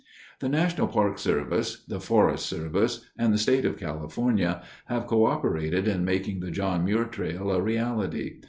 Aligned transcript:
The 0.39 0.49
National 0.49 0.87
Park 0.87 1.19
Service, 1.19 1.83
the 1.87 1.99
Forest 1.99 2.47
Service, 2.49 3.05
and 3.19 3.31
the 3.31 3.37
State 3.37 3.65
of 3.65 3.77
California 3.77 4.63
have 4.87 5.05
coöperated 5.05 5.85
in 5.85 6.03
making 6.03 6.39
the 6.39 6.49
John 6.49 6.85
Muir 6.85 7.05
Trail 7.05 7.51
a 7.51 7.61
reality. 7.61 8.37